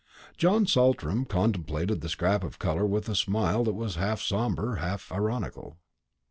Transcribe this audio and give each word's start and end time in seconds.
John 0.35 0.65
Saltram 0.65 1.25
contemplated 1.25 2.01
the 2.01 2.09
scrap 2.09 2.43
of 2.43 2.57
colour 2.57 2.87
with 2.87 3.07
a 3.07 3.13
smile 3.13 3.63
that 3.65 3.75
was 3.75 3.97
half 3.97 4.19
sombre, 4.19 4.79
half 4.79 5.11
ironical. 5.11 5.77